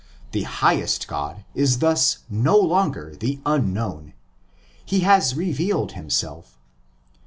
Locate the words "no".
2.27-2.57